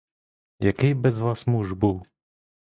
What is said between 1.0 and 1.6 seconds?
з вас